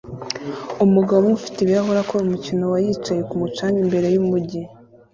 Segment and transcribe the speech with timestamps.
[0.85, 4.61] Umugabo umwe ufite ibirahure akora umukino wa yicaye kumu canga imbere yumujyi